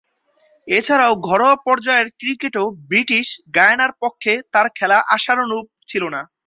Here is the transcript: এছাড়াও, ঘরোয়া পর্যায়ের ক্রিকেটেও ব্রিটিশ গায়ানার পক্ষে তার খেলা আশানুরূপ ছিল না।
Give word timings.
এছাড়াও, 0.67 1.13
ঘরোয়া 1.27 1.55
পর্যায়ের 1.65 2.07
ক্রিকেটেও 2.19 2.67
ব্রিটিশ 2.89 3.27
গায়ানার 3.55 3.91
পক্ষে 4.01 4.33
তার 4.53 4.67
খেলা 4.77 4.97
আশানুরূপ 5.15 5.65
ছিল 5.87 6.03
না। 6.15 6.21